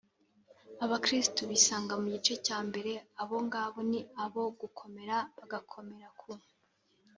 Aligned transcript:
abakristu 0.85 1.41
bisanga 1.51 1.93
mu 2.01 2.07
gice 2.13 2.33
cya 2.45 2.57
mbere, 2.67 2.91
abo 3.21 3.37
ngabo 3.47 3.79
ni 3.89 3.99
abo 4.23 4.43
gukomera 4.59 5.17
bagakomera 5.37 6.09
ku 6.19 6.29